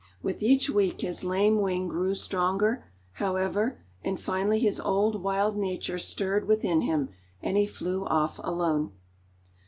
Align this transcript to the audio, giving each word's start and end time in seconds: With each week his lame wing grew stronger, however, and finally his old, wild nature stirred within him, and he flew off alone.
With 0.23 0.41
each 0.41 0.67
week 0.67 1.01
his 1.01 1.23
lame 1.23 1.61
wing 1.61 1.87
grew 1.87 2.15
stronger, 2.15 2.85
however, 3.11 3.83
and 4.03 4.19
finally 4.19 4.57
his 4.57 4.79
old, 4.79 5.21
wild 5.21 5.55
nature 5.55 5.99
stirred 5.99 6.47
within 6.47 6.81
him, 6.81 7.09
and 7.39 7.55
he 7.55 7.67
flew 7.67 8.05
off 8.05 8.39
alone. 8.43 8.93